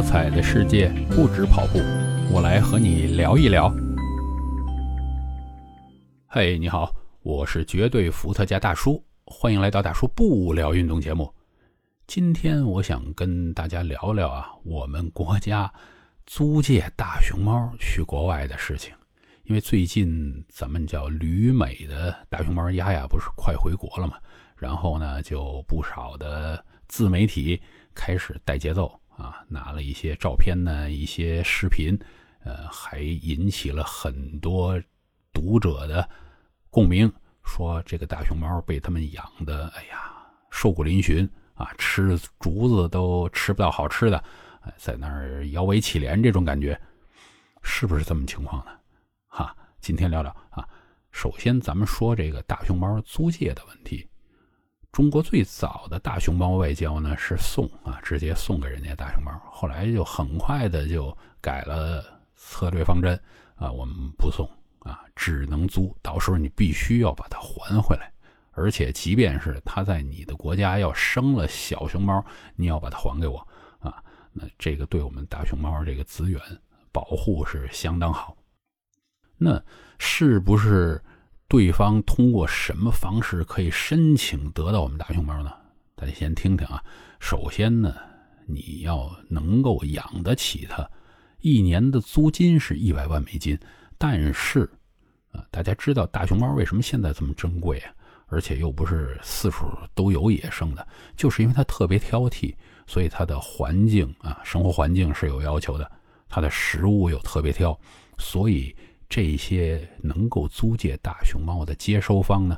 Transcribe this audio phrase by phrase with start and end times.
[0.00, 1.78] 多彩的世界不止跑步，
[2.32, 3.70] 我来和你聊一聊。
[6.26, 11.30] 嘿，你好，我是绝对伏特加大叔，欢迎来到大叔不聊运动节目。
[12.06, 15.70] 今天我想跟大家聊聊啊，我们国家
[16.24, 18.94] 租借大熊猫去国外的事情。
[19.42, 24.14] 因为最近咱们叫旅美的大熊猫丫丫不是快回国了嘛，
[24.56, 27.60] 然后呢，就不少的自媒体
[27.94, 28.90] 开始带节奏。
[29.20, 31.98] 啊，拿了一些照片呢，一些视频，
[32.42, 34.80] 呃，还引起了很多
[35.30, 36.08] 读者的
[36.70, 37.12] 共鸣，
[37.44, 40.10] 说这个大熊猫被他们养的，哎呀，
[40.50, 44.24] 瘦骨嶙峋啊，吃竹子都吃不到好吃的，
[44.78, 46.80] 在那儿摇尾乞怜，这种感觉
[47.62, 48.72] 是不是这么情况呢？
[49.28, 50.66] 哈，今天聊聊啊，
[51.12, 54.08] 首先咱们说这个大熊猫租借的问题。
[54.92, 59.30] 中国最早的大熊猫外交呢是送啊，直接送给人家大熊猫。
[59.50, 62.04] 后来就很快的就改了
[62.34, 63.18] 策略方针
[63.54, 65.96] 啊，我们不送啊，只能租。
[66.02, 68.12] 到时候你必须要把它还回来，
[68.50, 72.24] 而且即便是它在你的国家要生了小熊猫，
[72.56, 73.38] 你要把它还给我
[73.78, 74.02] 啊。
[74.32, 76.40] 那这个对我们大熊猫这个资源
[76.90, 78.36] 保护是相当好。
[79.38, 79.62] 那
[79.98, 81.00] 是不是？
[81.50, 85.50] 对方通过什么方式可以申请得到我们大熊猫呢？
[85.96, 86.80] 大家先听听啊。
[87.18, 87.92] 首先呢，
[88.46, 90.88] 你要能够养得起它，
[91.40, 93.58] 一年的租金是一百万美金。
[93.98, 94.60] 但是
[95.32, 97.92] 啊，大家知道大熊猫为什么现在这么珍贵啊？
[98.28, 102.54] 而且又不是四处都有野生的，就是因为它特别挑剔，
[102.86, 105.90] 所以它的环境啊，生活环境是有要求的，
[106.28, 107.76] 它的食物又特别挑，
[108.18, 108.72] 所以。
[109.10, 112.56] 这些能够租借大熊猫的接收方呢，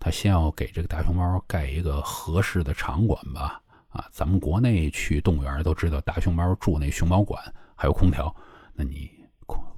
[0.00, 3.62] 他先要给这个大熊猫盖一个合适的场馆吧。
[3.90, 7.40] 啊，咱们国内去动物园都知道，大熊猫住那熊猫馆
[7.76, 8.34] 还有空调，
[8.74, 9.08] 那你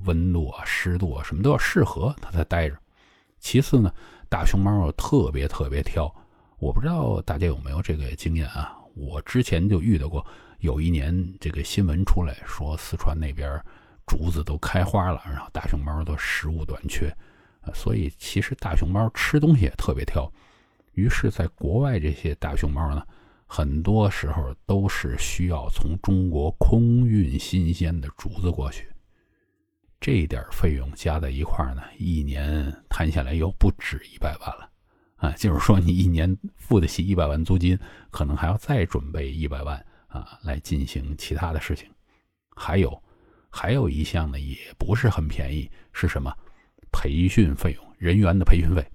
[0.04, 2.76] 温度啊、湿度啊什么都要适合它才待着。
[3.38, 3.92] 其次呢，
[4.30, 6.12] 大熊猫特别特别挑，
[6.58, 8.74] 我不知道大家有没有这个经验啊？
[8.94, 10.26] 我之前就遇到过，
[10.60, 13.62] 有一年这个新闻出来说四川那边。
[14.08, 17.14] 竹子都开花了，然后大熊猫都食物短缺，
[17.60, 20.32] 啊所以其实大熊猫吃东西也特别挑。
[20.94, 23.06] 于是，在国外这些大熊猫呢，
[23.46, 28.88] 很多时候都是需要从中国空运新鲜的竹子过去。
[30.00, 34.70] 这点费用加在一块呢，一年摊下来又不止一百万了
[35.16, 35.32] 啊！
[35.32, 37.78] 就是说，你一年付得起一百万租金，
[38.10, 39.76] 可能还要再准备一百万
[40.06, 41.88] 啊，来进行其他的事情，
[42.56, 43.02] 还有。
[43.50, 46.32] 还有一项呢，也不是很便宜，是什么？
[46.92, 48.86] 培训费用，人员的培训费。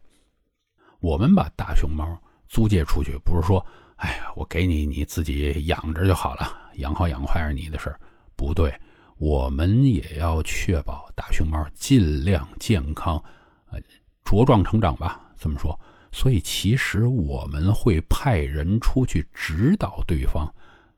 [1.00, 3.66] 我们把大熊猫租借出去，不是说，
[3.98, 8.00] 哎呀，我给你，你自己养着就好了，养好养坏是你的事儿。
[8.36, 8.74] 不对，
[9.18, 13.24] 我们也要确保大熊猫尽量健康，
[13.70, 13.80] 呃，
[14.24, 15.34] 茁壮成长吧。
[15.38, 15.80] 这么说，
[16.12, 20.52] 所以其实我们会派人出去指导对方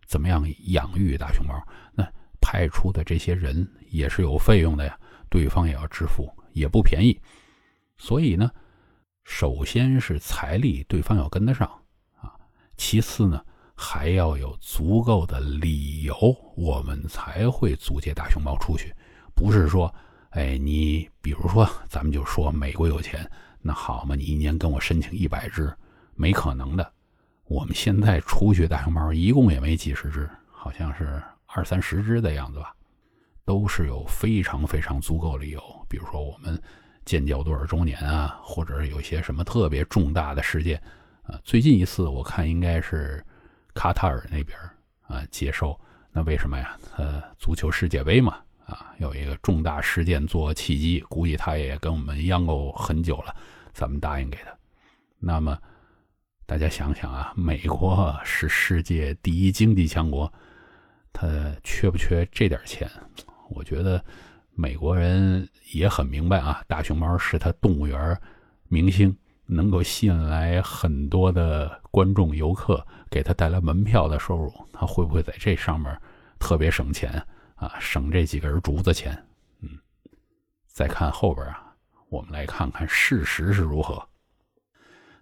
[0.06, 1.54] 怎么样养育大熊猫。
[1.94, 2.06] 那。
[2.46, 4.96] 派出的这些人也是有费用的呀，
[5.32, 7.20] 对方也要支付，也不便宜。
[7.98, 8.52] 所以呢，
[9.24, 11.68] 首先是财力，对方要跟得上
[12.22, 12.32] 啊。
[12.78, 16.16] 其次呢，还要有足够的理由，
[16.56, 18.94] 我们才会租借大熊猫出去。
[19.34, 19.92] 不是说，
[20.30, 23.28] 哎，你比如说，咱们就说美国有钱，
[23.60, 25.76] 那好嘛，你一年跟我申请一百只，
[26.14, 26.94] 没可能的。
[27.46, 31.24] 我们现在出去大熊猫一共也没几十只，好像是。
[31.56, 32.76] 二三十只的样子吧，
[33.46, 35.62] 都是有非常非常足够理由。
[35.88, 36.62] 比如说我们
[37.06, 40.82] 建交多少周年啊，或者是有些什么特别重大的事件
[41.24, 41.40] 啊。
[41.46, 43.26] 最近一次我看应该是
[43.74, 44.58] 卡塔尔那边
[45.04, 45.80] 啊接受。
[46.12, 46.78] 那为什么呀？
[46.98, 53.34] 呃，足球世界杯嘛，啊，有一个重大事件做契机，估计他也跟我们央购很久了，
[53.74, 54.54] 咱们答应给他。
[55.20, 55.58] 那么
[56.46, 60.32] 大家想想啊，美国是世界第一经济强国。
[61.18, 62.90] 他缺不缺这点钱？
[63.50, 64.03] 我觉得
[64.53, 66.62] 美国人也很明白啊。
[66.67, 68.20] 大熊猫是他动物园
[68.67, 69.16] 明星，
[69.46, 74.52] 能够吸引来很多的观众、游客，给他带来门票的收入。
[74.73, 75.97] 他会不会在这上面
[76.38, 77.26] 特别省钱
[77.56, 77.79] 啊？
[77.79, 79.17] 省这几根竹子钱？
[79.62, 79.70] 嗯。
[80.67, 81.73] 再看后边啊，
[82.09, 84.06] 我们来看看事实是如何。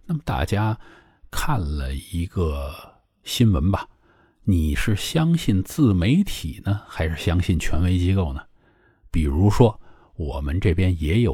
[0.06, 0.76] 那么大家
[1.30, 2.74] 看了一个
[3.24, 3.88] 新闻吧。
[4.46, 8.42] 你是相信自媒体呢，还是相信权威机构呢？
[9.10, 9.80] 比如说，
[10.16, 11.34] 我们这边也有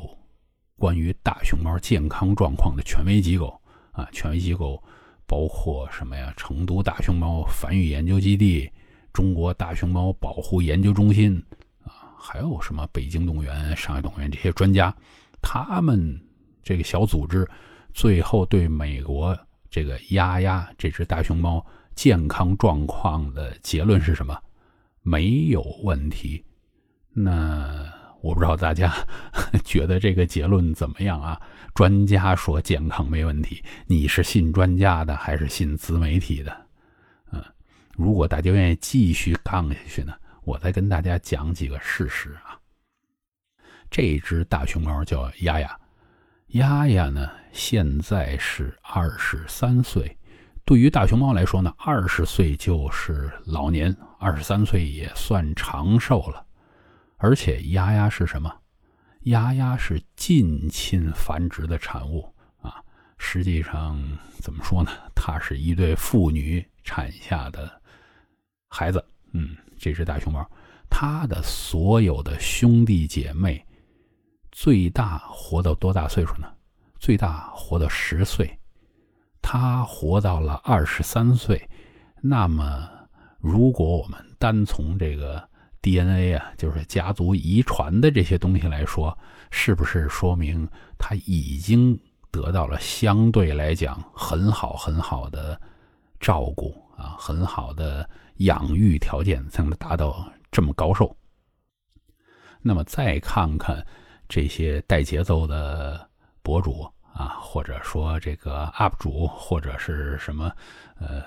[0.77, 3.59] 关于大熊猫健康状况的权威机构
[3.93, 4.81] 啊，权威机构
[5.25, 6.31] 包括什么呀？
[6.37, 8.69] 成都大熊猫繁育研究基地、
[9.11, 11.43] 中国大熊猫保护研究中心
[11.83, 14.95] 啊，还有什么北京动物园、上海动物园这些专家，
[15.41, 16.15] 他们
[16.61, 17.49] 这个小组织
[17.91, 19.35] 最后对美国
[19.71, 21.65] 这个丫丫这只大熊猫
[21.99, 24.41] 健康状况的结论是什么？
[25.01, 26.41] 没有问题。
[27.11, 27.91] 那
[28.21, 28.89] 我不知道大家
[29.65, 31.37] 觉得这个结论怎么样啊？
[31.75, 36.65] 专家说健康没问题，你是信专家的还是信自媒体的？
[37.33, 37.43] 嗯，
[37.97, 40.13] 如果大家愿意继续杠下去呢，
[40.45, 42.57] 我再跟大家讲几个事实啊。
[43.91, 45.77] 这只大熊猫叫丫丫，
[46.51, 50.15] 丫丫呢现在是二十三岁。
[50.69, 56.45] 对于大熊猫来说呢，二十岁就是老年，二十三岁也算长寿了。
[57.17, 58.55] 而且丫丫是什么？
[59.21, 62.31] 丫丫是近亲繁殖的产物
[62.61, 62.75] 啊！
[63.17, 63.99] 实际上
[64.37, 64.91] 怎么说呢？
[65.15, 67.81] 它是一对父女产下的
[68.67, 69.03] 孩子。
[69.31, 70.47] 嗯，这只大熊猫，
[70.87, 73.65] 它的所有的兄弟姐妹，
[74.51, 76.47] 最大活到多大岁数呢？
[76.99, 78.58] 最大活到十岁，
[79.41, 81.69] 他活到了二十三岁。
[82.21, 82.89] 那么，
[83.39, 85.47] 如果我们单从这个。
[85.81, 89.17] DNA 啊，就是家族遗传的这些东西来说，
[89.49, 91.97] 是不是说明他已经
[92.29, 95.59] 得到了相对来讲很好很好的
[96.19, 98.07] 照顾啊，很好的
[98.39, 101.15] 养育条件，才能达到这么高寿？
[102.61, 103.81] 那么再看看
[104.27, 106.09] 这些带节奏的
[106.43, 106.85] 博主
[107.19, 110.49] 啊，或者说这个 UP 主，或者是什么
[110.97, 111.21] 呃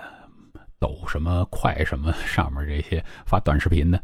[0.79, 4.03] 抖什么快什么上面这些发短视频的。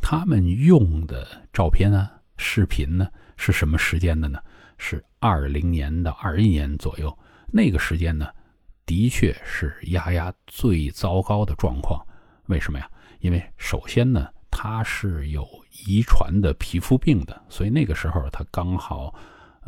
[0.00, 2.08] 他们用的照片呢、
[2.38, 4.40] 视频呢，是什么时间的呢？
[4.78, 7.14] 是二零年到二一年左右。
[7.52, 8.26] 那个时间呢，
[8.86, 12.02] 的确是丫丫最糟糕的状况。
[12.46, 12.90] 为什么呀？
[13.20, 15.46] 因为首先呢，他是有
[15.84, 19.14] 遗传的皮肤病的，所以那个时候他刚好，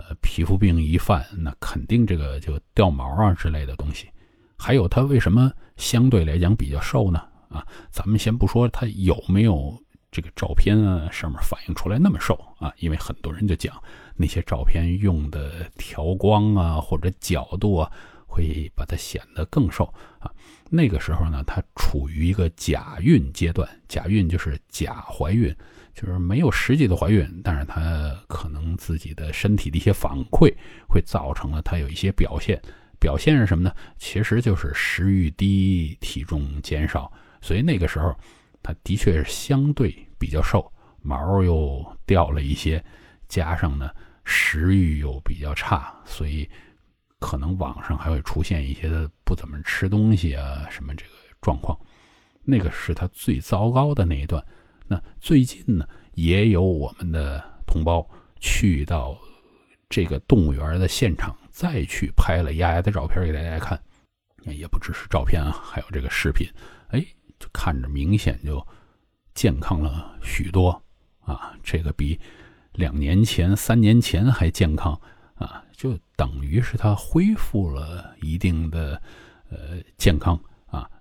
[0.08, 4.08] 呃，皮肤病一犯，那肯定这个就掉毛啊之类的东西。
[4.56, 7.18] 还有他为什么相对来讲比较瘦呢？
[7.48, 9.80] 啊，咱们先不说他有没有。
[10.12, 13.80] 这个照片啊，上面反映出来那么瘦啊，因为很多人就讲
[14.16, 17.88] 那些照片用的调光啊或者角度啊，
[18.26, 19.84] 会把它显得更瘦
[20.18, 20.28] 啊。
[20.68, 25.54] 那个时候呢，它处于一个假孕阶段，假孕就是假怀孕，
[25.94, 30.54] 就是没有实际的怀孕，但是她可能自己的身体的一些反馈
[30.88, 32.60] 会造成了她有一些表现，
[32.98, 33.74] 表现是什么呢？
[33.98, 38.14] 其实就是食欲低、体重减少，所以那个时候。
[38.62, 40.70] 她的确是相对比较瘦，
[41.00, 42.84] 毛又掉了一些，
[43.26, 43.90] 加上呢
[44.22, 46.46] 食欲又比较差，所以
[47.18, 48.90] 可能网上还会出现一些
[49.24, 51.74] 不怎么吃东西啊什么这个状况。
[52.44, 54.44] 那个是他最糟糕的那一段。
[54.90, 58.04] 那最近呢，也有我们的同胞
[58.40, 59.16] 去到
[59.88, 63.80] 这个动物园的现场，再去拍了丫丫的照片给大家看，
[64.44, 66.46] 也不只是照片啊，还有这个视频。
[66.88, 67.02] 哎。
[67.38, 68.62] 就看着明显就
[69.32, 70.70] 健康了许多
[71.20, 72.20] 啊，这个比
[72.74, 74.92] 两年前、三年前还健康
[75.36, 79.00] 啊，就等于是他恢复了一定的
[79.48, 80.38] 呃健康，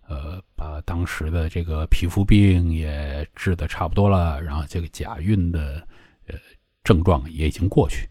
[0.09, 5.87] 呃，把当时的这个皮肤病也治的差不多了，然后这个假孕的
[6.27, 6.35] 呃
[6.83, 8.09] 症状也已经过去，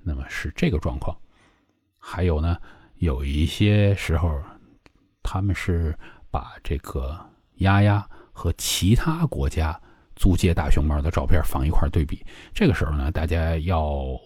[0.00, 1.14] 那么是这个状况。
[1.98, 2.56] 还有呢，
[2.96, 4.40] 有一些时候
[5.22, 5.94] 他们是
[6.30, 7.20] 把这个。
[7.56, 9.78] 丫丫和其他国家
[10.16, 14.18] 租借大熊猫的照片放一块对比，这个时候呢，大家要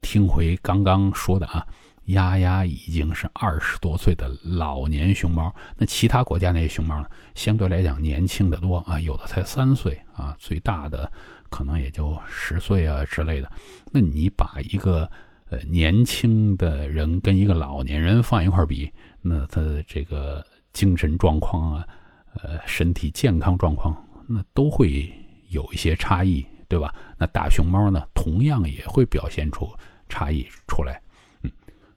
[0.00, 1.66] 听回刚刚说的啊，
[2.10, 11.10] 丫丫已经是二十多岁的老年熊猫，那其他国家那些熊猫呢，相对来讲年轻的多啊，有的才三岁啊，最大的
[11.48, 13.50] 可能也就十岁啊之类的。
[13.90, 15.10] 那你把一个
[15.48, 21.86] 呃年轻的人跟一个老年人放一块比，那他的这个精神状况啊。
[22.44, 23.92] 呃，身体健康状况
[24.28, 25.12] 那都会
[25.48, 26.94] 有一些差异，对吧？
[27.18, 29.68] 那大熊猫呢，同样也会表现出
[30.08, 31.02] 差异出来，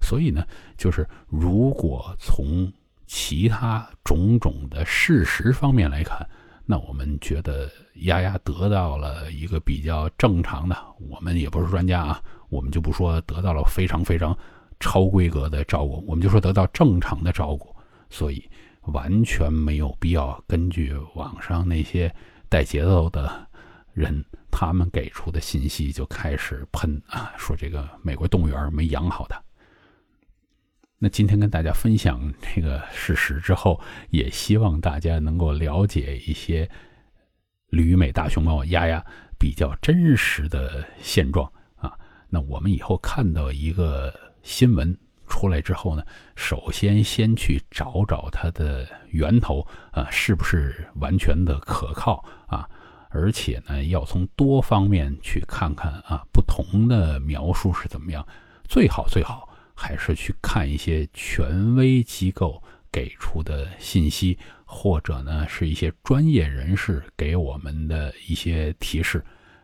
[0.04, 0.46] 所以呢，
[0.78, 2.72] 就是如果从
[3.08, 6.28] 其他种种的事实方面来看，
[6.66, 7.68] 那我们觉得
[8.02, 10.78] 丫丫得到了一个比较正常的，
[11.10, 14.38] 我们也不是专家啊，我们就不说得到了非常非常
[14.80, 17.76] 超规格的照顾，我们就说得到正常的照顾，
[18.10, 18.48] 所以。
[18.88, 22.14] 完全没有必要根据网上那些
[22.50, 23.48] 带节奏的
[23.94, 29.42] 人他们给出的信息就开始喷啊，说这个美国动物园没养好它。
[31.04, 33.78] 那今天跟大家分享这个事实之后，
[34.12, 36.70] 也希望大家能够了解一些
[37.72, 39.06] 旅美大熊猫丫丫
[39.38, 41.46] 比较真实的现状
[41.76, 41.92] 啊。
[42.30, 46.02] 那我们以后看到一个新闻出来之后呢，
[46.38, 52.66] 首先先去找找它的源头啊，是不是完全的可靠啊？
[53.10, 58.26] 而且呢，要从多方面去看看啊，不同的描述是怎么样。
[58.70, 62.62] 最好最好还是去看一些权威机构
[62.92, 69.24] 给出的信息，或者呢是一些专业人士给我们的一些提示。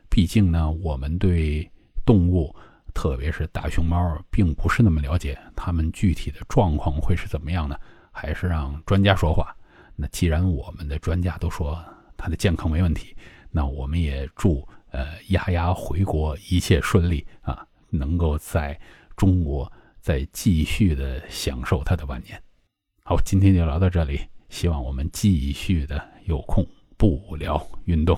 [0.10, 1.70] 毕竟呢，我们对
[2.06, 2.56] 动物，
[2.94, 7.78] 特别是大熊猫，并不是那么了解，它们具体的状况会是怎么样呢？
[8.12, 9.56] 还是让专家说话。
[9.96, 11.78] 那既然我们的专家都说
[12.18, 13.16] 它的健康没问题。
[13.52, 18.80] 那我们也祝呃丫丫回国一切顺利啊，能够在
[19.18, 22.42] 中国再继续的享受他的晚年。
[23.04, 26.66] 好，今天就聊到这里，希望我们继续的有空
[26.98, 28.18] 不聊运动。